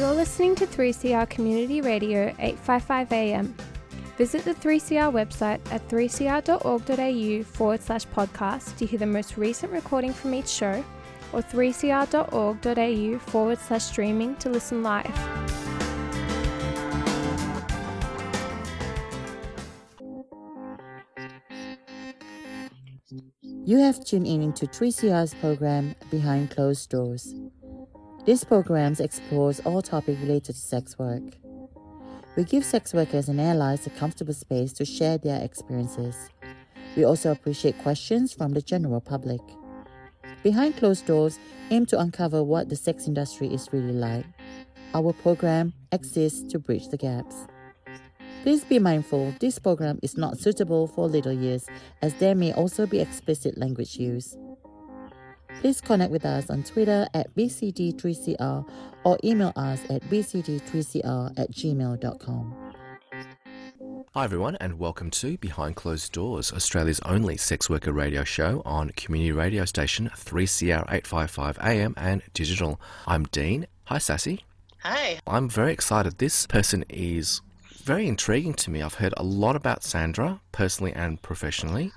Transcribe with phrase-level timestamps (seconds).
[0.00, 3.54] You're listening to 3CR Community Radio 855 AM.
[4.16, 10.14] Visit the 3CR website at 3cr.org.au forward slash podcast to hear the most recent recording
[10.14, 10.82] from each show
[11.34, 15.06] or 3cr.org.au forward slash streaming to listen live.
[23.66, 27.34] You have tuned in to 3CR's program Behind Closed Doors.
[28.26, 31.22] This program explores all topics related to sex work.
[32.36, 36.28] We give sex workers and allies a comfortable space to share their experiences.
[36.96, 39.40] We also appreciate questions from the general public.
[40.42, 41.38] Behind Closed Doors
[41.70, 44.26] aim to uncover what the sex industry is really like.
[44.92, 47.46] Our program exists to bridge the gaps.
[48.42, 51.66] Please be mindful this program is not suitable for little ears
[52.02, 54.36] as there may also be explicit language use.
[55.60, 58.66] Please connect with us on Twitter at BCD3CR
[59.04, 62.72] or email us at bcd3cr at gmail.com.
[64.14, 68.88] Hi, everyone, and welcome to Behind Closed Doors, Australia's only sex worker radio show on
[68.96, 72.80] community radio station 3CR 855 AM and digital.
[73.06, 73.66] I'm Dean.
[73.84, 74.44] Hi, Sassy.
[74.82, 75.20] Hi.
[75.26, 76.16] I'm very excited.
[76.16, 78.80] This person is very intriguing to me.
[78.80, 81.92] I've heard a lot about Sandra, personally and professionally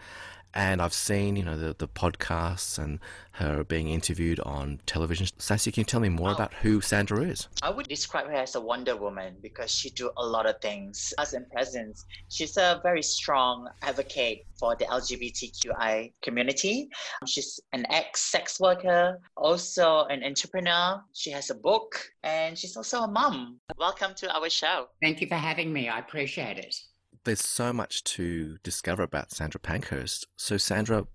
[0.54, 3.00] and I've seen, you know, the, the podcasts and
[3.34, 5.28] her being interviewed on television.
[5.40, 6.34] Sassy, can you tell me more oh.
[6.34, 7.48] about who Sandra is?
[7.64, 11.14] I would describe her as a Wonder Woman because she do a lot of things.
[11.18, 16.88] As in presence, she's a very strong advocate for the LGBTQI community.
[17.26, 21.02] She's an ex-sex worker, also an entrepreneur.
[21.14, 23.60] She has a book, and she's also a mom.
[23.80, 24.88] Welcome to our show.
[25.02, 25.90] Thank you for having me.
[25.90, 26.76] I appreciate it
[27.24, 30.28] there's so much to discover about Sandra Pankhurst.
[30.36, 31.08] So, Sandra,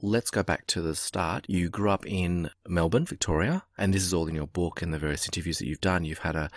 [0.00, 1.46] let's go back to the start.
[1.48, 4.98] You grew up in Melbourne, Victoria, and this is all in your book and the
[4.98, 6.04] various interviews that you've done.
[6.04, 6.50] You've had a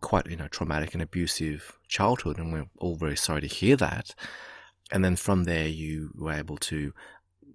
[0.00, 4.14] quite, you know, traumatic and abusive childhood, and we're all very sorry to hear that.
[4.90, 6.92] And then from there, you were able to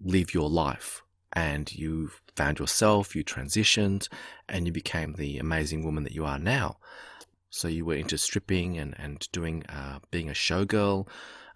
[0.01, 1.01] live your life
[1.33, 4.07] and you found yourself, you transitioned,
[4.47, 6.77] and you became the amazing woman that you are now.
[7.55, 11.07] So you were into stripping and, and doing uh, being a showgirl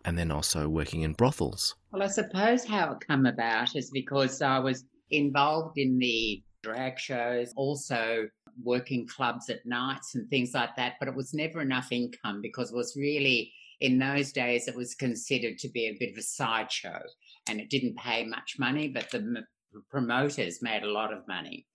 [0.05, 1.75] and then also working in brothels.
[1.91, 6.97] Well, I suppose how it come about is because I was involved in the drag
[6.97, 8.29] shows, also
[8.63, 12.71] working clubs at nights and things like that, but it was never enough income because
[12.71, 16.21] it was really in those days it was considered to be a bit of a
[16.21, 17.01] sideshow
[17.49, 19.45] and it didn't pay much money, but the m-
[19.89, 21.67] promoters made a lot of money.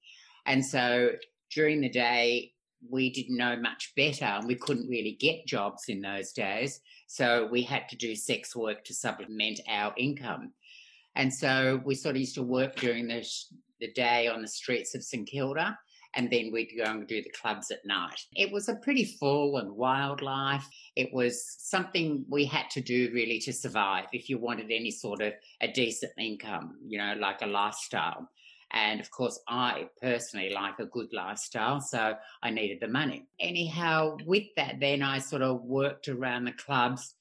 [0.47, 1.11] And so
[1.51, 2.54] during the day,
[2.91, 6.81] we didn't know much better and we couldn't really get jobs in those days.
[7.07, 10.53] So we had to do sex work to supplement our income.
[11.17, 13.27] And so we sort of used to work during the,
[13.81, 15.79] the day on the streets of St Kilda
[16.17, 18.21] and then we'd go and do the clubs at night.
[18.37, 20.67] It was a pretty full and wild life.
[20.97, 25.21] It was something we had to do really to survive if you wanted any sort
[25.21, 28.29] of a decent income, you know, like a lifestyle.
[28.75, 33.25] And of course, I personally like a good lifestyle, so I needed the money.
[33.39, 37.15] Anyhow, with that, then I sort of worked around the clubs,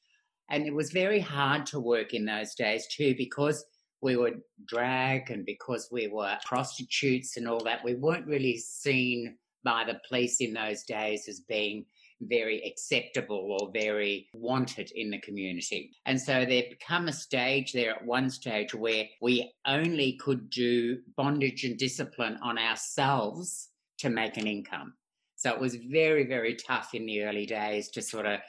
[0.49, 3.63] and it was very hard to work in those days too because
[4.01, 4.31] we were
[4.65, 7.85] drag and because we were prostitutes and all that.
[7.85, 11.85] We weren't really seen by the police in those days as being
[12.29, 15.91] very acceptable or very wanted in the community.
[16.05, 20.99] And so there become a stage there at one stage where we only could do
[21.15, 23.69] bondage and discipline on ourselves
[23.99, 24.93] to make an income.
[25.35, 28.39] So it was very, very tough in the early days to sort of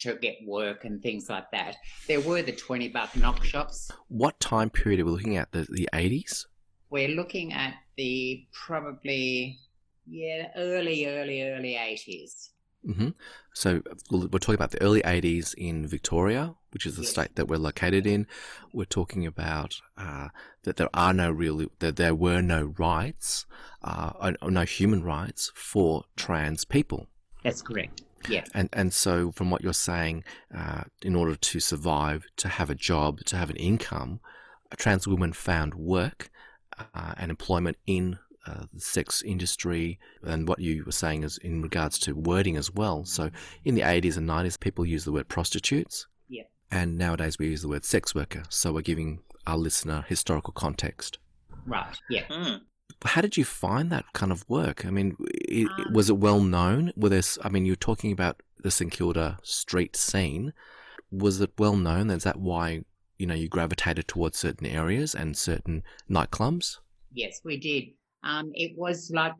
[0.00, 1.76] to get work and things like that.
[2.08, 3.90] There were the 20 buck knock shops.
[4.08, 5.52] What time period are we looking at?
[5.52, 6.46] The, the 80s?
[6.90, 9.58] We're looking at the probably,
[10.06, 12.50] yeah, early, early, early 80s.
[12.86, 13.08] Mm-hmm.
[13.54, 17.10] So we're talking about the early 80s in Victoria, which is the yes.
[17.10, 18.26] state that we're located in.
[18.72, 20.28] We're talking about uh,
[20.64, 23.46] that there are no real, that there were no rights,
[23.82, 27.06] uh, no human rights for trans people.
[27.42, 28.02] That's correct.
[28.28, 28.44] Yeah.
[28.54, 32.74] And and so from what you're saying, uh, in order to survive, to have a
[32.74, 34.20] job, to have an income,
[34.70, 36.30] a trans women found work
[36.78, 41.62] uh, and employment in uh, the sex industry and what you were saying is in
[41.62, 43.04] regards to wording as well.
[43.04, 43.30] So
[43.64, 46.06] in the 80s and 90s, people use the word prostitutes.
[46.28, 46.44] Yeah.
[46.70, 48.42] And nowadays we use the word sex worker.
[48.48, 51.18] So we're giving our listener historical context.
[51.66, 51.96] Right.
[52.10, 52.24] Yeah.
[52.24, 52.60] Mm.
[53.04, 54.84] How did you find that kind of work?
[54.84, 56.92] I mean, it, um, was it well known?
[56.96, 60.52] Were there, I mean, you're talking about the St Kilda street scene.
[61.10, 62.10] Was it well known?
[62.10, 62.84] Is that why,
[63.18, 66.78] you know, you gravitated towards certain areas and certain nightclubs?
[67.12, 67.84] Yes, we did.
[68.24, 69.34] Um, it was like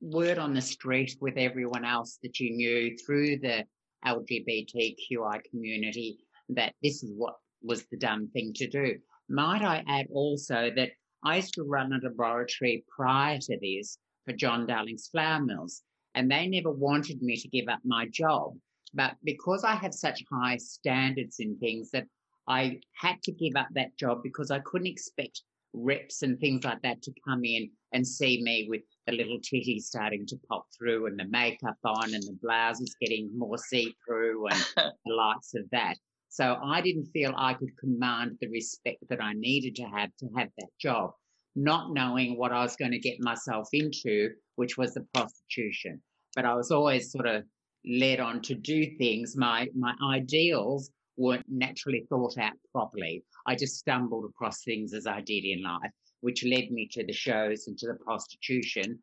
[0.00, 3.64] word on the street with everyone else that you knew through the
[4.06, 6.18] LGBTQI community
[6.50, 8.96] that this is what was the dumb thing to do.
[9.28, 10.90] Might I add also that
[11.22, 15.82] I used to run a laboratory prior to this for John Darling's flour mills,
[16.14, 18.54] and they never wanted me to give up my job.
[18.94, 22.06] But because I have such high standards in things that
[22.48, 25.42] I had to give up that job because I couldn't expect
[25.72, 29.82] reps and things like that to come in and see me with the little titties
[29.82, 34.46] starting to pop through and the makeup on and the blouses getting more see through
[34.48, 35.96] and the likes of that.
[36.28, 40.28] So I didn't feel I could command the respect that I needed to have to
[40.36, 41.10] have that job,
[41.56, 46.00] not knowing what I was going to get myself into, which was the prostitution.
[46.36, 47.42] But I was always sort of
[47.84, 49.36] led on to do things.
[49.36, 50.90] My my ideals
[51.20, 53.22] weren't naturally thought out properly.
[53.46, 57.12] I just stumbled across things as I did in life, which led me to the
[57.12, 58.98] shows and to the prostitution.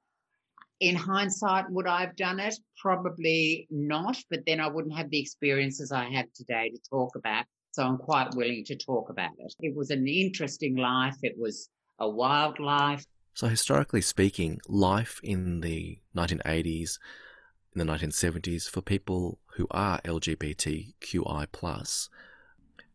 [0.79, 2.55] In hindsight, would I have done it?
[2.81, 7.45] Probably not, but then I wouldn't have the experiences I have today to talk about.
[7.71, 9.53] So I'm quite willing to talk about it.
[9.59, 11.15] It was an interesting life.
[11.21, 13.05] It was a wild life.
[13.33, 16.97] So, historically speaking, life in the 1980s,
[17.79, 22.09] in the 1970s, for people who are LGBTQI plus,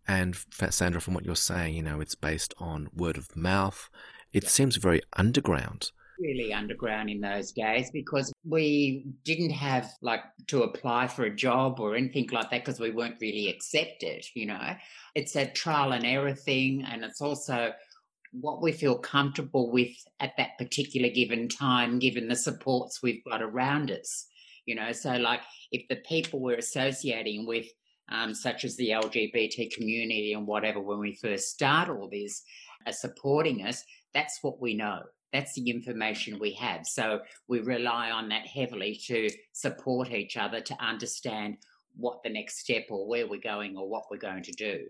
[0.09, 0.37] and
[0.71, 3.89] Sandra, from what you're saying, you know, it's based on word of mouth.
[4.33, 5.93] It seems very underground.
[6.19, 11.79] Really underground in those days because we didn't have like to apply for a job
[11.79, 14.75] or anything like that because we weren't really accepted, you know.
[15.15, 17.73] It's a trial and error thing, and it's also
[18.33, 23.43] what we feel comfortable with at that particular given time, given the supports we've got
[23.43, 24.27] around us.
[24.67, 25.41] You know, so like
[25.73, 27.67] if the people we're associating with
[28.11, 32.43] um, such as the LGBT community and whatever, when we first start all this,
[32.87, 35.01] are supporting us, that's what we know.
[35.33, 36.87] That's the information we have.
[36.87, 41.57] So we rely on that heavily to support each other to understand
[41.97, 44.87] what the next step or where we're going or what we're going to do.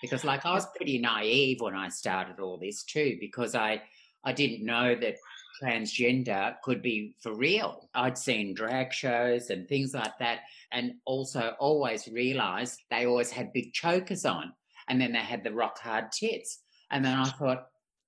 [0.00, 3.82] Because, like, I was pretty naive when I started all this too, because I
[4.24, 5.16] I didn't know that
[5.62, 7.88] transgender could be for real.
[7.94, 10.40] I'd seen drag shows and things like that,
[10.72, 14.52] and also always realized they always had big chokers on,
[14.88, 16.60] and then they had the rock hard tits.
[16.90, 17.66] And then I thought,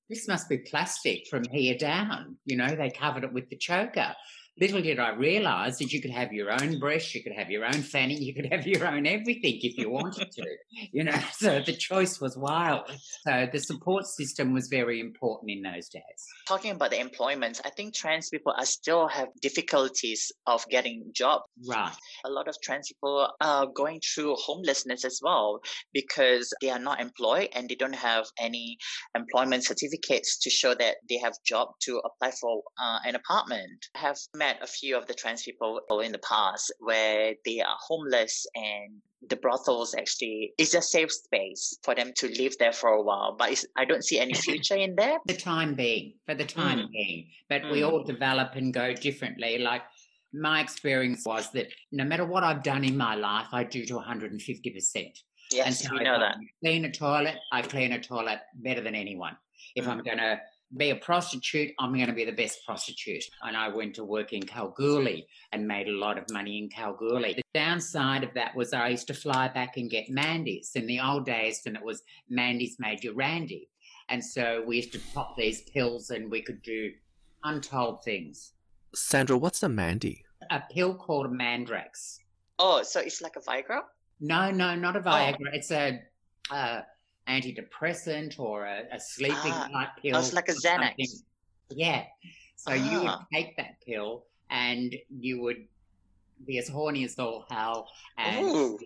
[0.09, 2.37] this must be plastic from here down.
[2.45, 4.15] You know, they covered it with the choker
[4.61, 7.65] little did I realise that you could have your own breast, you could have your
[7.65, 10.45] own fanny, you could have your own everything if you wanted to,
[10.93, 11.13] you know.
[11.39, 12.91] So the choice was wild.
[13.23, 16.03] So the support system was very important in those days.
[16.49, 21.45] Talking about the employment, I think trans people are still have difficulties of getting jobs.
[21.69, 21.93] Right.
[22.25, 25.61] A lot of trans people are going through homelessness as well
[25.93, 28.79] because they are not employed and they don't have any
[29.15, 33.87] employment certificates to show that they have job to apply for uh, an apartment.
[33.95, 37.61] I have met met a few of the trans people in the past where they
[37.61, 38.91] are homeless and
[39.29, 43.37] the brothels actually is a safe space for them to live there for a while.
[43.39, 45.19] But I don't see any future in there.
[45.27, 46.91] The time being, for the time mm.
[46.91, 47.27] being.
[47.49, 47.73] But mm.
[47.73, 49.59] we all develop and go differently.
[49.59, 49.83] Like
[50.33, 53.95] my experience was that no matter what I've done in my life, I do to
[53.95, 55.13] 150%.
[55.51, 56.37] Yes, and so we know that.
[56.63, 59.37] Clean a toilet, I clean a toilet better than anyone.
[59.75, 59.89] If mm.
[59.89, 60.41] I'm going to
[60.77, 63.25] be a prostitute, I'm going to be the best prostitute.
[63.43, 67.35] And I went to work in Kalgoorlie and made a lot of money in Kalgoorlie.
[67.35, 70.73] The downside of that was I used to fly back and get Mandy's.
[70.75, 73.69] In the old days, when it was Mandy's made you Randy.
[74.11, 76.93] And so we used to pop these pills and we could do
[77.45, 78.53] untold things.
[78.95, 80.25] Sandra, what's a Mandy?
[80.51, 82.19] A pill called Mandrax.
[82.59, 83.83] Oh, so it's like a Viagra?
[84.21, 85.37] No, no, not a Viagra.
[85.41, 85.51] Oh.
[85.53, 86.01] It's a.
[86.51, 86.81] Uh,
[87.29, 90.17] antidepressant or a, a sleeping ah, type pill.
[90.17, 91.23] Oh, it's like a Xanax.
[91.71, 92.05] Yeah.
[92.57, 92.75] So ah.
[92.75, 93.27] you would ah.
[93.33, 95.67] take that pill and you would
[96.47, 98.79] be as horny as all hell and Ooh.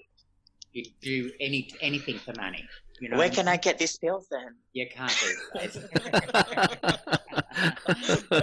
[0.73, 2.67] you'd do any anything for money.
[3.01, 3.19] You know?
[3.19, 4.55] Where can I get these pills then?
[4.75, 5.27] You can't do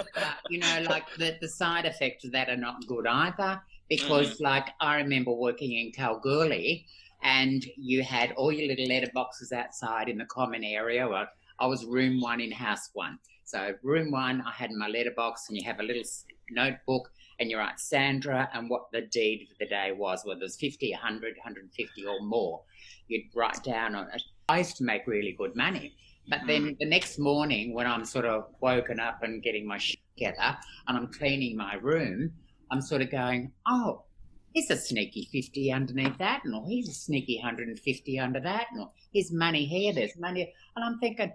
[0.50, 3.62] you know, like the, the side effects of that are not good either.
[3.88, 4.42] Because, mm.
[4.42, 6.86] like, I remember working in Kalgoorlie
[7.22, 11.08] and you had all your little letter boxes outside in the common area.
[11.08, 11.26] Well,
[11.58, 13.18] I was room one in house one.
[13.44, 16.02] So room one, I had my letterbox, and you have a little
[16.50, 20.56] notebook, and you write Sandra and what the deed for the day was, whether it's
[20.56, 22.62] 50, 100, 150 or more.
[23.08, 24.22] You'd write down on it.
[24.48, 25.94] I used to make really good money.
[26.28, 26.78] But then mm.
[26.78, 30.96] the next morning, when I'm sort of woken up and getting my shit together and
[30.96, 32.32] I'm cleaning my room,
[32.70, 34.04] I'm sort of going, oh,
[34.52, 39.32] He's a sneaky 50 underneath that, and he's a sneaky 150 under that, and here's
[39.32, 40.52] money here, there's money.
[40.74, 41.32] And I'm thinking,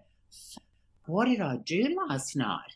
[1.05, 2.75] what did I do last night?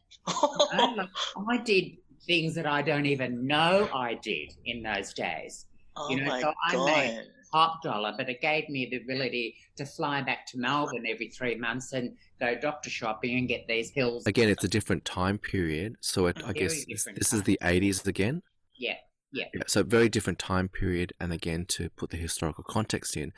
[0.73, 1.09] like,
[1.49, 5.65] I did things that I don't even know I did in those days.
[5.95, 6.85] Oh you know, my so I god.
[6.85, 11.29] made top dollar, but it gave me the ability to fly back to Melbourne every
[11.29, 14.25] three months and go doctor shopping and get these pills.
[14.27, 15.95] Again, it's a different time period.
[16.01, 18.41] So it, A I very guess this, different this is the 80s again.
[18.77, 18.95] Yeah,
[19.31, 19.45] yeah.
[19.53, 21.13] Yeah, so very different time period.
[21.19, 23.31] And again, to put the historical context in,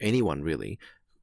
[0.00, 0.78] anyone really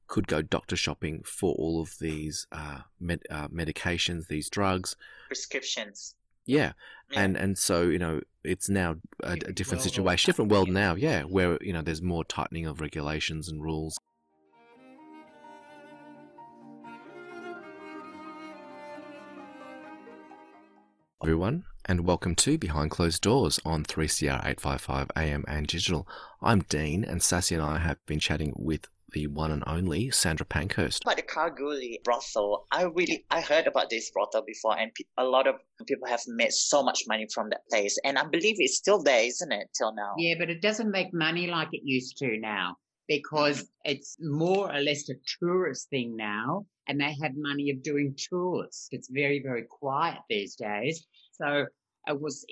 [0.06, 4.96] could go doctor shopping for all of these uh, med- uh, medications, these drugs.
[5.28, 6.14] Prescriptions.
[6.44, 6.72] Yeah.
[7.10, 7.20] Yeah.
[7.20, 10.94] And and so you know it's now a, a Different situation, different world now.
[10.94, 13.98] Yeah, where you know there's more tightening of regulations and rules.
[21.26, 26.06] Everyone, and welcome to Behind Closed Doors on 3CR 855 AM and digital.
[26.40, 30.46] I'm Dean, and Sassy and I have been chatting with the one and only Sandra
[30.46, 31.02] Pankhurst.
[31.02, 35.24] About the Kalgoorlie brothel, I really I heard about this brothel before, and pe- a
[35.24, 35.56] lot of
[35.88, 39.24] people have made so much money from that place, and I believe it's still there,
[39.24, 40.14] isn't it, till now?
[40.16, 42.76] Yeah, but it doesn't make money like it used to now
[43.08, 48.14] because it's more or less a tourist thing now, and they had money of doing
[48.16, 48.88] tours.
[48.92, 51.06] It's very, very quiet these days.
[51.32, 51.66] So
[52.06, 52.44] it was,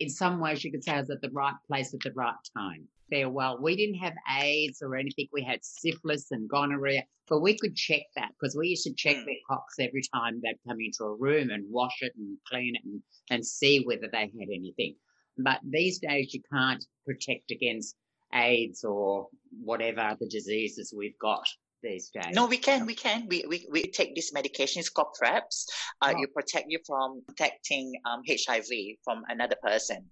[0.00, 2.34] in some ways, you could say I was at the right place at the right
[2.56, 2.86] time.
[3.10, 3.58] Farewell.
[3.60, 5.28] We didn't have AIDS or anything.
[5.32, 9.16] We had syphilis and gonorrhea, but we could check that because we used to check
[9.16, 9.24] Mm.
[9.26, 12.82] their cocks every time they'd come into a room and wash it and clean it
[12.84, 14.96] and, and see whether they had anything.
[15.38, 17.96] But these days, you can't protect against
[18.34, 19.28] AIDS or
[19.62, 21.46] whatever other diseases we've got
[21.82, 22.32] these days.
[22.32, 23.26] No, we can, we can.
[23.28, 24.80] We, we, we take this medication.
[24.80, 25.66] It's called PrEPs.
[26.00, 26.18] Uh, Oh.
[26.18, 28.68] You protect you from detecting um, HIV
[29.04, 30.04] from another person.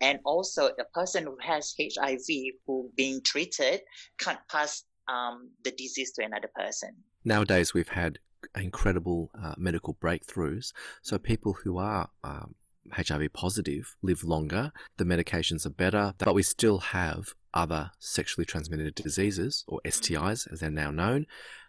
[0.00, 2.26] And also, a person who has HIV
[2.66, 3.80] who being treated
[4.18, 6.90] can't pass um, the disease to another person.
[7.24, 8.18] Nowadays, we've had
[8.56, 10.72] incredible uh, medical breakthroughs.
[11.02, 12.54] So people who are um,
[12.92, 18.94] HIV positive live longer, the medications are better, but we still have other sexually transmitted
[18.94, 21.26] diseases, or STIs as they're now known.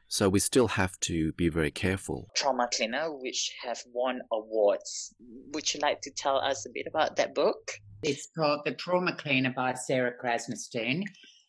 [0.08, 2.30] So we still have to be very careful.
[2.36, 5.14] Trauma Cleaner, which have won awards.
[5.54, 7.74] Would you like to tell us a bit about that book?
[8.02, 11.04] It's called The Trauma Cleaner by Sarah Krasnostein.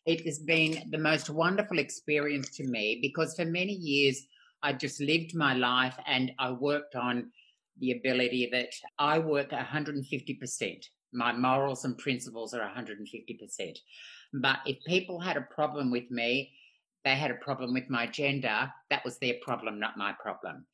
[0.04, 4.26] It has been the most wonderful experience to me because for many years
[4.62, 7.30] I just lived my life and I worked on
[7.78, 10.84] the ability that I work 150%.
[11.12, 13.78] My morals and principles are 150%.
[14.32, 16.52] But if people had a problem with me,
[17.04, 20.66] they had a problem with my gender, that was their problem, not my problem.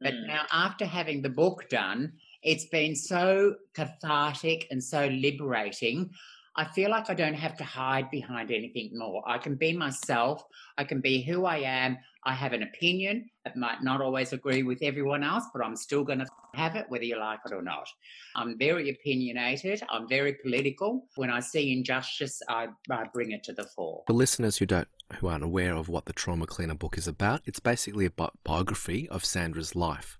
[0.00, 0.26] But Mm.
[0.26, 6.10] now, after having the book done, it's been so cathartic and so liberating.
[6.56, 9.22] I feel like I don't have to hide behind anything more.
[9.26, 10.44] I can be myself.
[10.76, 11.98] I can be who I am.
[12.24, 13.30] I have an opinion.
[13.46, 16.84] It might not always agree with everyone else, but I'm still going to have it
[16.88, 17.88] whether you like it or not.
[18.36, 19.82] I'm very opinionated.
[19.88, 21.06] I'm very political.
[21.16, 24.02] When I see injustice, I, I bring it to the fore.
[24.06, 27.40] For listeners who don't who aren't aware of what the Trauma Cleaner book is about,
[27.44, 30.18] it's basically a bi- biography of Sandra's life.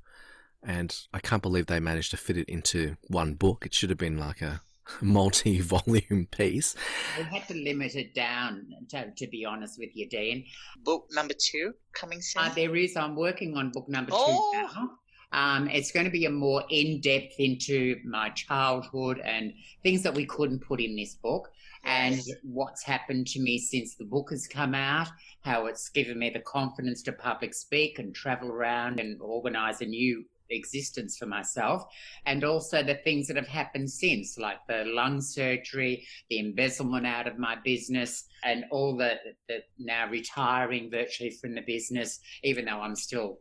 [0.62, 3.64] And I can't believe they managed to fit it into one book.
[3.64, 4.62] It should have been like a
[5.00, 6.74] multi-volume piece.
[7.18, 10.44] We had to limit it down, to, to be honest with you, Dean.
[10.84, 12.42] Book number two coming soon.
[12.44, 12.96] Uh, there is.
[12.96, 14.50] I'm working on book number two Oh.
[14.74, 14.90] now.
[15.32, 19.52] Um, it's going to be a more in depth into my childhood and
[19.84, 21.48] things that we couldn't put in this book,
[21.84, 25.06] and what's happened to me since the book has come out.
[25.42, 29.86] How it's given me the confidence to public speak and travel around and organise a
[29.86, 31.84] new existence for myself,
[32.26, 37.26] and also the things that have happened since, like the lung surgery, the embezzlement out
[37.26, 39.14] of my business, and all the,
[39.48, 43.38] the now retiring virtually from the business, even though I'm still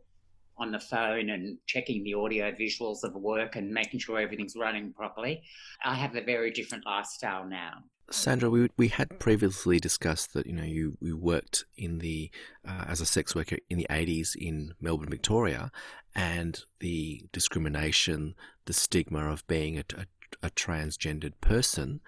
[0.60, 4.92] on the phone and checking the audio visuals of work and making sure everything's running
[4.92, 5.42] properly.
[5.82, 7.84] I have a very different lifestyle now.
[8.10, 12.30] Sandra, we we had previously discussed that you know you, you worked in the
[12.68, 15.70] uh, as a sex worker in the eighties in Melbourne, Victoria,
[16.14, 22.00] and the discrimination, the stigma of being a, a, a transgendered person,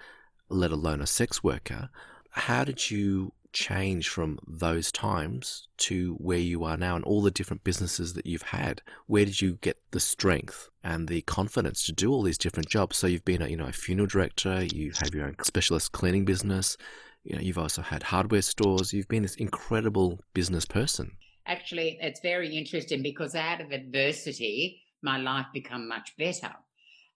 [0.49, 1.89] let alone a sex worker.
[2.31, 7.31] How did you change from those times to where you are now and all the
[7.31, 8.83] different businesses that you've had?
[9.07, 12.97] Where did you get the strength and the confidence to do all these different jobs?
[12.97, 16.25] So you've been a you know a funeral director, you have your own specialist cleaning
[16.25, 16.77] business,
[17.25, 21.13] you know, you've also had hardware stores, you've been this incredible business person.
[21.47, 26.53] Actually, it's very interesting because out of adversity, my life become much better.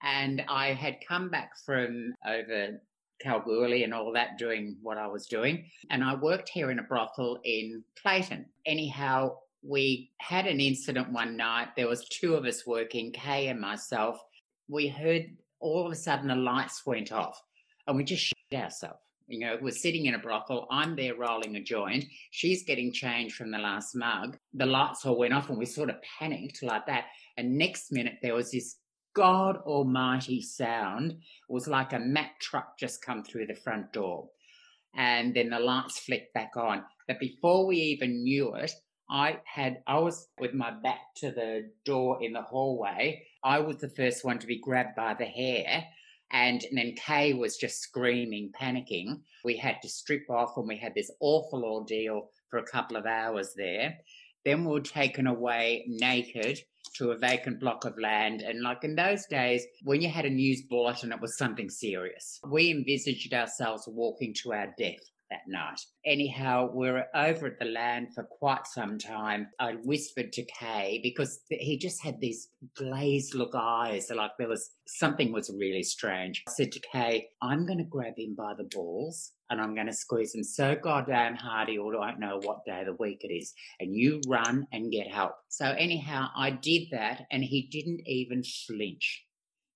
[0.02, 2.80] And I had come back from over
[3.20, 5.64] Kalgoorlie and all that doing what I was doing.
[5.90, 8.46] And I worked here in a brothel in Clayton.
[8.66, 11.68] Anyhow, we had an incident one night.
[11.76, 14.20] There was two of us working, Kay and myself.
[14.68, 15.26] We heard
[15.60, 17.40] all of a sudden the lights went off
[17.86, 19.00] and we just shit ourselves.
[19.28, 20.68] You know, we're sitting in a brothel.
[20.70, 22.04] I'm there rolling a joint.
[22.30, 24.38] She's getting change from the last mug.
[24.54, 27.06] The lights all went off and we sort of panicked like that.
[27.36, 28.76] And next minute there was this
[29.16, 31.16] God Almighty sound.
[31.48, 34.28] Was like a Mack truck just come through the front door.
[34.94, 36.84] And then the lights flicked back on.
[37.08, 38.72] But before we even knew it,
[39.08, 43.22] I had I was with my back to the door in the hallway.
[43.42, 45.84] I was the first one to be grabbed by the hair.
[46.30, 49.20] And, and then Kay was just screaming, panicking.
[49.44, 53.06] We had to strip off and we had this awful ordeal for a couple of
[53.06, 53.96] hours there.
[54.44, 56.60] Then we were taken away naked
[56.94, 58.42] to a vacant block of land.
[58.42, 62.40] And like in those days, when you had a news bulletin, it was something serious.
[62.48, 65.80] We envisaged ourselves walking to our death that night.
[66.04, 69.48] Anyhow, we are over at the land for quite some time.
[69.58, 74.70] I whispered to Kay because he just had these glazed look eyes, like there was
[74.86, 76.44] something was really strange.
[76.48, 79.86] I said to Kay, I'm going to grab him by the balls and I'm going
[79.86, 83.32] to squeeze him so goddamn hard he don't know what day of the week it
[83.32, 83.52] is.
[83.80, 85.32] And you run and get help.
[85.48, 89.25] So anyhow, I did that and he didn't even flinch.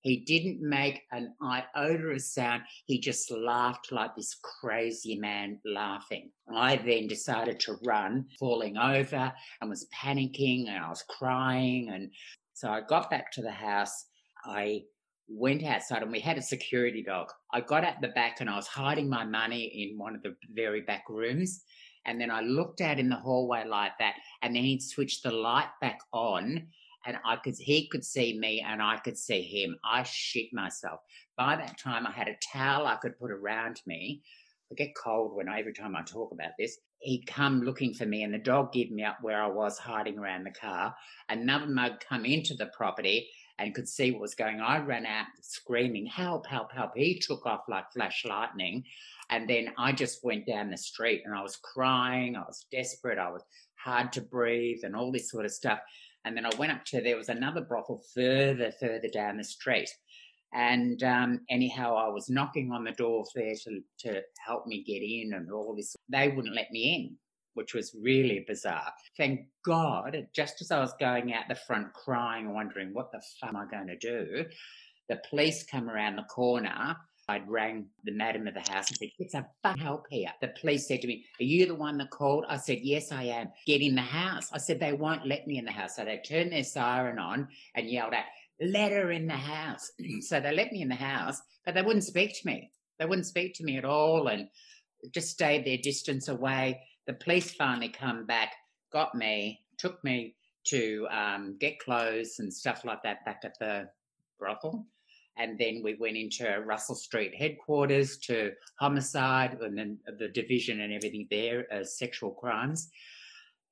[0.01, 2.63] He didn't make an iota of sound.
[2.85, 6.31] He just laughed like this crazy man laughing.
[6.53, 9.31] I then decided to run, falling over
[9.61, 11.89] and was panicking and I was crying.
[11.89, 12.11] And
[12.53, 14.05] so I got back to the house.
[14.43, 14.81] I
[15.27, 17.29] went outside and we had a security dog.
[17.53, 20.35] I got at the back and I was hiding my money in one of the
[20.53, 21.63] very back rooms.
[22.05, 25.31] And then I looked out in the hallway like that, and then he'd switched the
[25.31, 26.67] light back on
[27.05, 29.77] and I could he could see me and I could see him.
[29.83, 31.01] I shit myself.
[31.37, 34.21] By that time, I had a towel I could put around me.
[34.71, 36.77] I get cold when every time I talk about this.
[36.99, 40.19] He'd come looking for me, and the dog gave me up where I was hiding
[40.19, 40.95] around the car.
[41.29, 43.27] Another mug come into the property
[43.57, 44.71] and could see what was going on.
[44.71, 46.45] I ran out screaming, "Help!
[46.45, 46.71] Help!
[46.71, 48.83] Help!" He took off like flash lightning,
[49.31, 52.35] and then I just went down the street and I was crying.
[52.35, 53.17] I was desperate.
[53.17, 53.43] I was
[53.75, 55.79] hard to breathe and all this sort of stuff.
[56.25, 59.89] And then I went up to, there was another brothel further, further down the street.
[60.53, 65.01] And um, anyhow, I was knocking on the door there to, to help me get
[65.01, 65.95] in and all this.
[66.09, 67.17] They wouldn't let me in,
[67.53, 68.91] which was really bizarre.
[69.17, 73.49] Thank God, just as I was going out the front crying, wondering what the fuck
[73.49, 74.45] am I going to do,
[75.07, 76.97] the police come around the corner
[77.31, 80.29] I'd rang the madam of the house and said, It's a fuck help here.
[80.41, 82.43] The police said to me, Are you the one that called?
[82.49, 83.47] I said, Yes, I am.
[83.65, 84.51] Get in the house.
[84.51, 85.95] I said, They won't let me in the house.
[85.95, 88.25] So they turned their siren on and yelled out,
[88.59, 89.91] Let her in the house.
[90.21, 92.69] so they let me in the house, but they wouldn't speak to me.
[92.99, 94.49] They wouldn't speak to me at all and
[95.11, 96.81] just stayed their distance away.
[97.07, 98.51] The police finally come back,
[98.91, 103.89] got me, took me to um, get clothes and stuff like that back at the
[104.37, 104.85] brothel.
[105.41, 110.93] And then we went into Russell Street headquarters to homicide and then the division and
[110.93, 112.91] everything there, uh, sexual crimes.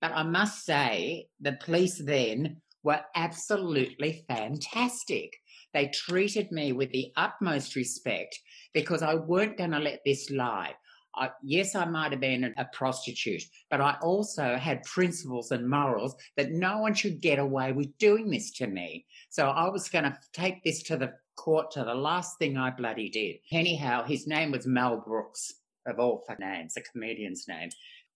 [0.01, 5.37] But I must say, the police then were absolutely fantastic.
[5.75, 8.39] They treated me with the utmost respect
[8.73, 10.73] because I weren't going to let this lie.
[11.15, 16.15] I, yes, I might have been a prostitute, but I also had principles and morals
[16.35, 19.05] that no one should get away with doing this to me.
[19.29, 22.69] So I was going to take this to the court to the last thing I
[22.69, 23.37] bloody did.
[23.51, 25.53] Anyhow, his name was Mel Brooks,
[25.87, 27.69] of all names, a comedian's name.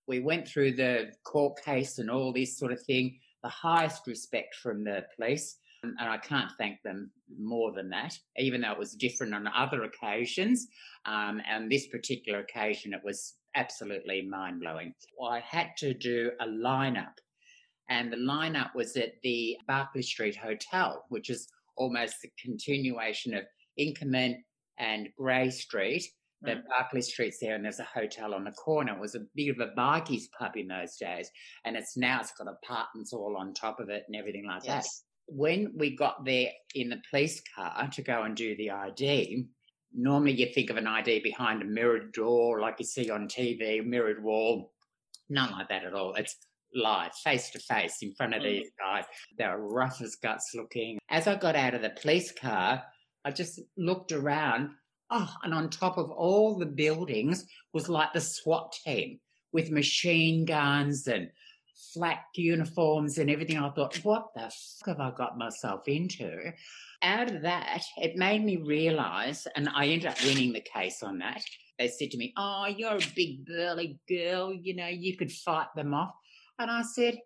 [0.07, 4.55] We went through the court case and all this sort of thing, the highest respect
[4.55, 5.57] from the police.
[5.83, 9.83] And I can't thank them more than that, even though it was different on other
[9.83, 10.67] occasions.
[11.05, 14.93] Um, and this particular occasion, it was absolutely mind blowing.
[15.21, 17.15] I had to do a lineup,
[17.89, 23.43] and the lineup was at the Barkly Street Hotel, which is almost the continuation of
[23.79, 24.35] Inkerman
[24.77, 26.03] and Grey Street.
[26.45, 26.67] That mm.
[26.67, 28.93] Barkly Street's there, and there's a hotel on the corner.
[28.93, 31.29] It was a bit of a bikies pub in those days,
[31.63, 34.83] and it's now it's got apartments all on top of it and everything like yes.
[34.83, 35.33] that.
[35.33, 39.45] When we got there in the police car to go and do the ID,
[39.93, 43.85] normally you think of an ID behind a mirrored door, like you see on TV,
[43.85, 44.73] mirrored wall.
[45.29, 46.13] None like that at all.
[46.15, 46.35] It's
[46.75, 48.45] live, face to face, in front of mm.
[48.45, 49.05] these guys.
[49.37, 50.99] They were rough as guts looking.
[51.09, 52.83] As I got out of the police car,
[53.25, 54.71] I just looked around.
[55.09, 59.19] Oh, and on top of all the buildings was like the SWAT team
[59.51, 61.29] with machine guns and
[61.93, 63.57] flak uniforms and everything.
[63.57, 66.51] I thought, what the fuck have I got myself into?
[67.01, 71.19] Out of that, it made me realize, and I ended up winning the case on
[71.19, 71.43] that.
[71.77, 75.67] They said to me, Oh, you're a big burly girl, you know, you could fight
[75.75, 76.13] them off.
[76.59, 77.19] And I said,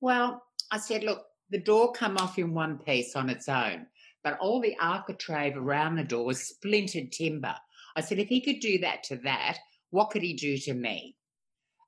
[0.00, 3.86] Well, I said, Look, the door come off in one piece on its own.
[4.24, 7.54] but all the architrave around the door was splintered timber.
[7.94, 9.58] I said, if he could do that to that,
[9.90, 11.16] what could he do to me?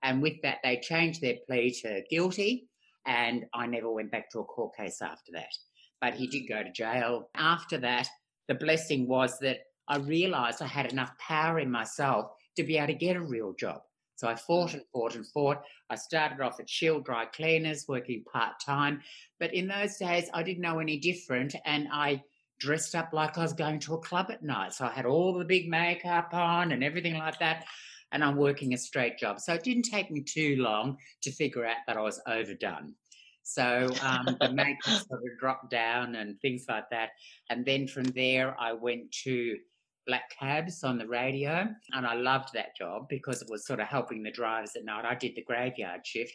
[0.03, 2.69] And with that, they changed their plea to guilty,
[3.07, 5.49] and I never went back to a court case after that.
[6.01, 7.31] But he did go to jail.
[7.35, 8.07] After that,
[8.49, 12.89] the blessing was that I realised I had enough power in myself to be able
[12.89, 13.81] to get a real job.
[14.17, 15.63] So I fought and fought and fought.
[15.91, 19.01] I started off at Shield Dry Cleaners, working part time.
[19.39, 21.55] But in those days, I didn't know any different.
[21.65, 22.23] And I
[22.59, 24.73] dressed up like I was going to a club at night.
[24.73, 27.67] So I had all the big makeup on and everything like that.
[28.13, 29.41] And I'm working a straight job.
[29.41, 32.95] So it didn't take me too long to figure out that I was overdone.
[33.43, 37.11] So um, the makeup sort of dropped down and things like that.
[37.51, 39.57] And then from there, I went to
[40.07, 41.67] black cabs on the radio.
[41.93, 45.05] And I loved that job because it was sort of helping the drivers at night.
[45.05, 46.35] I did the graveyard shift,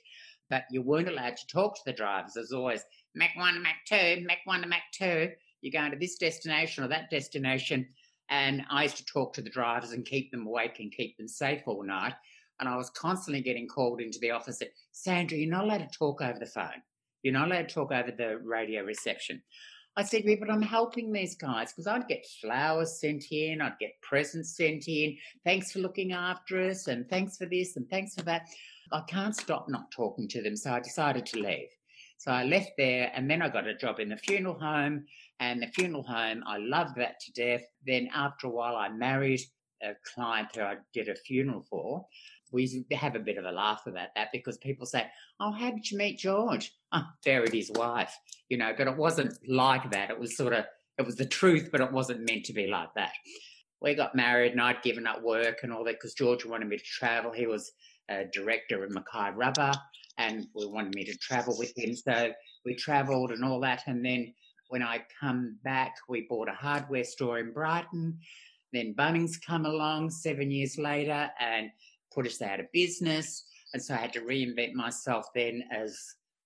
[0.49, 2.33] but you weren't allowed to talk to the drivers.
[2.33, 2.83] There's always
[3.15, 5.31] Mac 1 to Mac 2, Mac 1 to Mac 2.
[5.61, 7.87] You're going to this destination or that destination.
[8.29, 11.27] And I used to talk to the drivers and keep them awake and keep them
[11.27, 12.13] safe all night.
[12.59, 15.97] And I was constantly getting called into the office that, Sandra, you're not allowed to
[15.97, 16.81] talk over the phone.
[17.23, 19.41] You're not allowed to talk over the radio reception.
[19.97, 23.79] I said, yeah, but I'm helping these guys because I'd get flowers sent in, I'd
[23.79, 25.17] get presents sent in.
[25.43, 28.47] Thanks for looking after us, and thanks for this, and thanks for that.
[28.93, 31.69] I can't stop not talking to them, so I decided to leave.
[32.17, 35.05] So I left there, and then I got a job in the funeral home.
[35.39, 37.63] And the funeral home, I loved that to death.
[37.87, 39.41] Then after a while, I married
[39.81, 42.05] a client who I did a funeral for
[42.51, 45.07] we have a bit of a laugh about that because people say,
[45.39, 48.17] "Oh, how did you meet George?" Oh, buried his wife,
[48.49, 48.73] you know.
[48.77, 50.09] But it wasn't like that.
[50.09, 50.65] It was sort of
[50.97, 53.13] it was the truth, but it wasn't meant to be like that.
[53.81, 56.77] We got married, and I'd given up work and all that because George wanted me
[56.77, 57.31] to travel.
[57.31, 57.71] He was
[58.09, 59.73] a director of Mackay Rubber,
[60.17, 61.95] and we wanted me to travel with him.
[61.95, 62.33] So
[62.65, 63.83] we travelled and all that.
[63.87, 64.33] And then
[64.69, 68.19] when I come back, we bought a hardware store in Brighton.
[68.73, 71.71] Then Bunnings come along seven years later, and
[72.13, 73.45] put us out of business.
[73.73, 75.97] And so I had to reinvent myself then as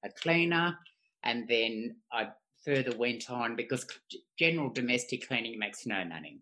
[0.04, 0.78] a cleaner.
[1.24, 2.30] And then I
[2.64, 3.86] further went on because
[4.38, 6.42] general domestic cleaning makes no money.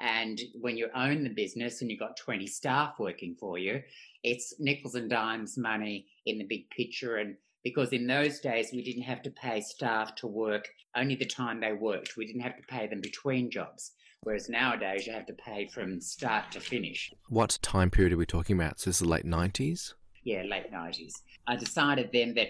[0.00, 3.80] And when you own the business and you've got 20 staff working for you,
[4.24, 7.18] it's nickels and dimes money in the big picture.
[7.18, 11.24] And because in those days we didn't have to pay staff to work only the
[11.24, 13.92] time they worked, we didn't have to pay them between jobs.
[14.22, 17.12] Whereas nowadays you have to pay from start to finish.
[17.28, 18.78] What time period are we talking about?
[18.78, 19.94] So this is the late 90s?
[20.24, 21.12] Yeah, late 90s.
[21.48, 22.48] I decided then that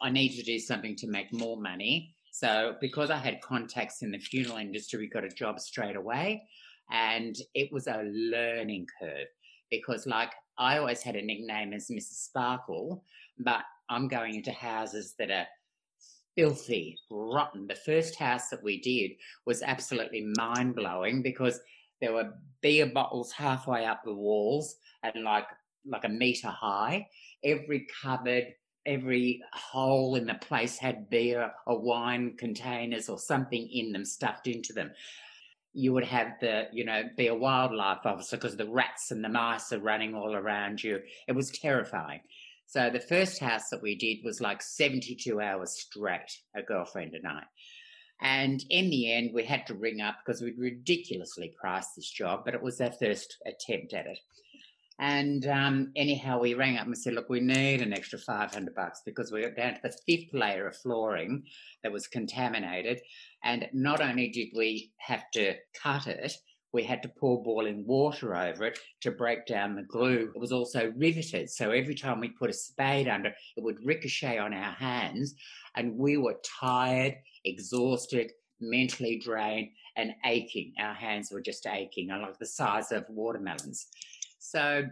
[0.00, 2.16] I needed to do something to make more money.
[2.32, 6.42] So because I had contacts in the funeral industry, we got a job straight away.
[6.90, 9.28] And it was a learning curve
[9.70, 12.24] because, like, I always had a nickname as Mrs.
[12.24, 13.04] Sparkle,
[13.38, 15.46] but I'm going into houses that are
[16.36, 17.66] filthy, rotten.
[17.66, 19.12] The first house that we did
[19.46, 21.60] was absolutely mind blowing because
[22.00, 25.46] there were beer bottles halfway up the walls and like
[25.86, 27.08] like a meter high.
[27.44, 28.54] Every cupboard,
[28.86, 34.46] every hole in the place had beer or wine containers or something in them stuffed
[34.46, 34.92] into them.
[35.74, 39.28] You would have the, you know, be a wildlife officer because the rats and the
[39.28, 41.00] mice are running all around you.
[41.26, 42.20] It was terrifying.
[42.66, 47.26] So the first house that we did was like 72 hours straight, a girlfriend and
[47.26, 47.42] I.
[48.22, 52.42] And in the end, we had to ring up because we'd ridiculously priced this job,
[52.44, 54.18] but it was our first attempt at it.
[54.98, 59.02] And um, anyhow, we rang up and said, look, we need an extra 500 bucks
[59.04, 61.42] because we got down to the fifth layer of flooring
[61.82, 63.00] that was contaminated.
[63.42, 66.32] And not only did we have to cut it,
[66.72, 70.32] we had to pour boiling water over it to break down the glue.
[70.34, 73.84] It was also riveted, so every time we put a spade under it, it would
[73.84, 75.34] ricochet on our hands,
[75.76, 80.72] and we were tired, exhausted, mentally drained, and aching.
[80.78, 83.88] Our hands were just aching, like the size of watermelons.
[84.38, 84.84] So,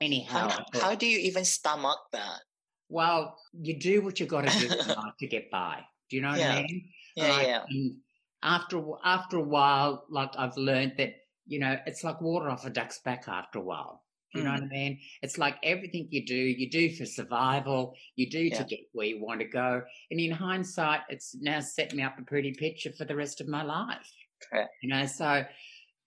[0.00, 2.40] anyhow, how, thought, how do you even stomach that?
[2.88, 4.68] Well, you do what you've got to do
[5.20, 5.80] to get by.
[6.10, 6.54] Do you know what yeah.
[6.54, 6.88] I mean?
[7.14, 7.62] Yeah, like, yeah
[8.42, 11.14] after after a while, like I've learned that
[11.46, 14.02] you know it's like water off a duck's back after a while.
[14.34, 14.44] You mm.
[14.44, 14.98] know what I mean?
[15.20, 18.58] It's like everything you do, you do for survival, you do yeah.
[18.58, 19.82] to get where you want to go.
[20.10, 23.48] And in hindsight, it's now set me up a pretty picture for the rest of
[23.48, 24.10] my life.
[24.50, 24.70] Correct.
[24.82, 25.44] You know, so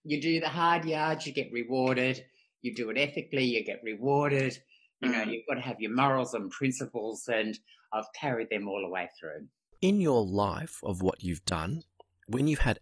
[0.03, 2.23] you do the hard yards, you get rewarded.
[2.61, 4.57] You do it ethically, you get rewarded.
[5.01, 5.31] You know, mm.
[5.31, 7.57] you've got to have your morals and principles, and
[7.93, 9.47] I've carried them all the way through.
[9.81, 11.83] In your life of what you've done,
[12.27, 12.79] when you've had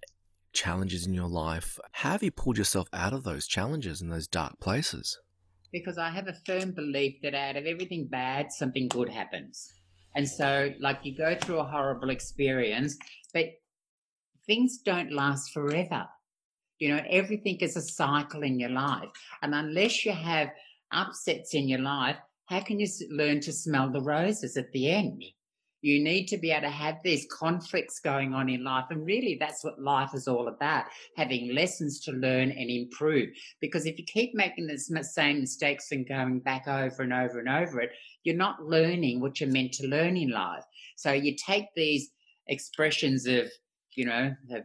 [0.53, 4.27] challenges in your life, how have you pulled yourself out of those challenges and those
[4.27, 5.19] dark places?
[5.71, 9.73] Because I have a firm belief that out of everything bad, something good happens.
[10.15, 12.97] And so, like, you go through a horrible experience,
[13.33, 13.45] but
[14.45, 16.05] things don't last forever.
[16.77, 19.09] You know, everything is a cycle in your life.
[19.41, 20.49] And unless you have
[20.91, 25.23] upsets in your life, how can you learn to smell the roses at the end?
[25.83, 28.85] You need to be able to have these conflicts going on in life.
[28.89, 30.85] And really, that's what life is all about
[31.17, 33.29] having lessons to learn and improve.
[33.59, 37.49] Because if you keep making the same mistakes and going back over and over and
[37.49, 37.91] over it,
[38.23, 40.63] you're not learning what you're meant to learn in life.
[40.95, 42.11] So you take these
[42.47, 43.51] expressions of,
[43.95, 44.63] you know, of,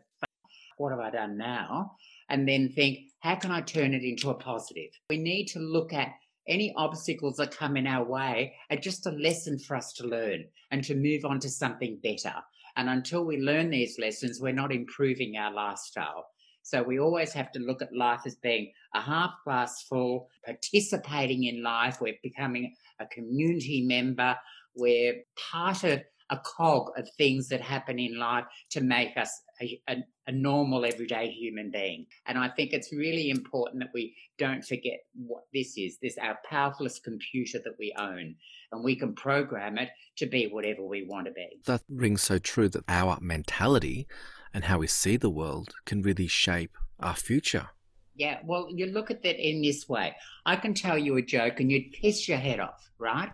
[0.77, 1.97] what have I done now?
[2.29, 4.91] And then think, how can I turn it into a positive?
[5.11, 6.13] We need to look at
[6.49, 10.45] any obstacles that come in our way are just a lesson for us to learn
[10.71, 12.35] and to move on to something better.
[12.77, 16.27] And until we learn these lessons, we're not improving our lifestyle.
[16.63, 21.45] So we always have to look at life as being a half glass full, participating
[21.45, 22.01] in life.
[22.01, 24.37] We're becoming a community member.
[24.77, 25.15] We're
[25.51, 29.97] part of a cog of things that happen in life to make us a, a,
[30.27, 32.07] a, normal everyday human being.
[32.27, 35.99] And I think it's really important that we don't forget what this is.
[36.01, 38.35] This our powerfulest computer that we own,
[38.73, 39.89] and we can program it
[40.19, 41.61] to be whatever we want to be.
[41.65, 44.07] That rings so true that our mentality
[44.53, 47.69] and how we see the world can really shape our future.
[48.15, 50.17] Yeah, well, you look at that in this way.
[50.45, 53.31] I can tell you a joke and you'd piss your head off, right?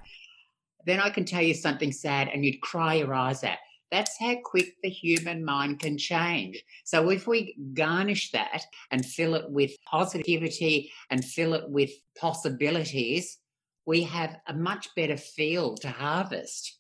[0.87, 3.59] Then I can tell you something sad and you'd cry your eyes out.
[3.91, 6.63] That's how quick the human mind can change.
[6.85, 13.39] So if we garnish that and fill it with positivity and fill it with possibilities,
[13.87, 16.79] we have a much better field to harvest.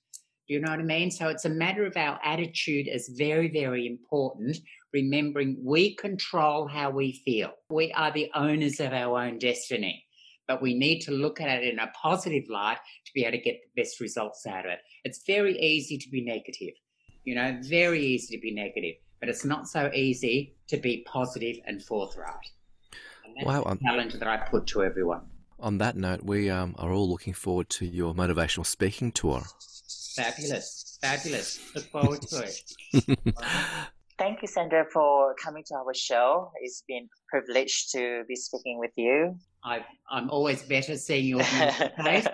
[0.48, 1.10] Do you know what I mean?
[1.10, 4.58] So it's a matter of our attitude is very, very important.
[4.92, 7.52] Remembering we control how we feel.
[7.70, 10.03] We are the owners of our own destiny
[10.46, 13.42] but we need to look at it in a positive light to be able to
[13.42, 14.78] get the best results out of it.
[15.04, 16.74] It's very easy to be negative,
[17.24, 21.56] you know, very easy to be negative, but it's not so easy to be positive
[21.66, 22.50] and forthright.
[23.36, 25.22] And wow, the challenge that I put to everyone.
[25.58, 29.42] On that note, we um, are all looking forward to your motivational speaking tour.
[30.14, 31.60] Fabulous, fabulous.
[31.74, 33.18] Look forward to it.
[34.16, 36.52] Thank you, Sandra, for coming to our show.
[36.60, 39.36] It's been a privilege to be speaking with you.
[39.64, 41.42] I, am always better seeing your
[42.04, 42.26] face.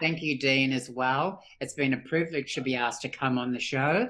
[0.00, 1.42] thank you, Dean, as well.
[1.60, 4.08] It's been a privilege to be asked to come on the show.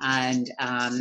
[0.00, 1.00] And um,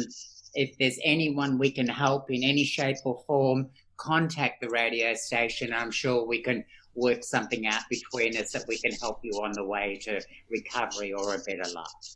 [0.54, 5.74] if there's anyone we can help in any shape or form, contact the radio station.
[5.74, 6.64] I'm sure we can
[6.96, 11.12] work something out between us that we can help you on the way to recovery
[11.12, 12.16] or a better life.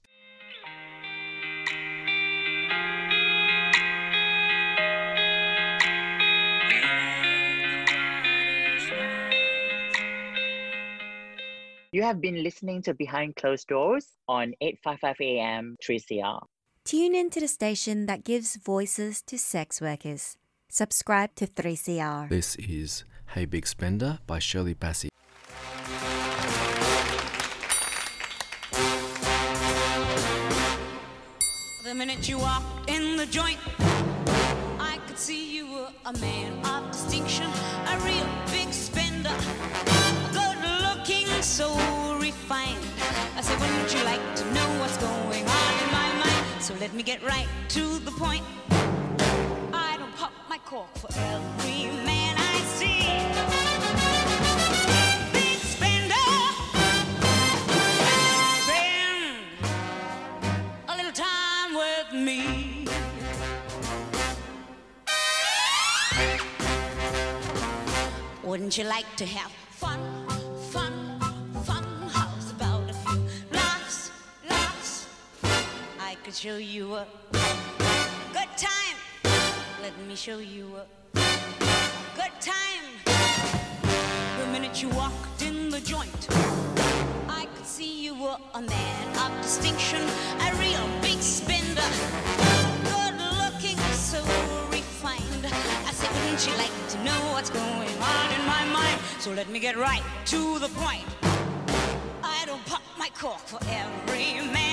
[11.91, 16.39] You have been listening to Behind Closed Doors on 855 AM 3CR.
[16.85, 20.37] Tune in to the station that gives voices to sex workers.
[20.69, 22.29] Subscribe to 3CR.
[22.29, 25.09] This is Hey Big Spender by Shirley Bassey.
[31.83, 33.57] The minute you walked in the joint,
[34.79, 37.47] I could see you were a man of distinction,
[37.87, 39.88] a real big spender
[41.41, 41.69] so
[42.19, 42.77] refined.
[43.37, 46.61] I said, wouldn't you like to know what's going on in my mind?
[46.61, 48.43] So let me get right to the point.
[49.71, 53.05] I don't pop my cork for every man I see.
[55.31, 56.29] Big spender,
[58.65, 58.99] spend
[60.89, 62.85] a little time with me.
[68.43, 70.18] Wouldn't you like to have fun?
[76.29, 78.97] Could show you a good time.
[79.81, 80.85] Let me show you a
[82.15, 82.85] good time.
[84.37, 86.27] The minute you walked in the joint,
[87.27, 90.03] I could see you were a man of distinction,
[90.39, 91.89] a real big spender.
[92.93, 94.21] Good looking, so
[94.69, 95.47] refined.
[95.47, 98.99] I said, wouldn't you like to know what's going on in my mind?
[99.19, 101.05] So let me get right to the point.
[102.21, 104.68] I don't pop my cork for every man.